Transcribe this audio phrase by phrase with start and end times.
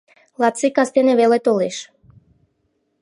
[0.41, 1.77] —Лаци кастене веле толеш.